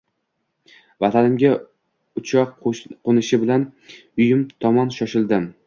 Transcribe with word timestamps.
Vatanimga 1.03 1.51
uchoq 2.21 2.57
qoʻnishi 2.69 3.41
bilan 3.47 3.69
uyim 3.93 4.45
tomon 4.67 4.95
shoshildim 5.01 5.51